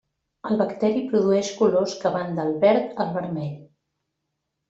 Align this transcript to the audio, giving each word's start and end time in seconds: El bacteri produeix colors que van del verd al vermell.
El 0.51 0.55
bacteri 0.61 1.01
produeix 1.09 1.51
colors 1.59 1.93
que 2.03 2.11
van 2.15 2.33
del 2.39 2.51
verd 2.65 2.97
al 3.05 3.13
vermell. 3.19 3.53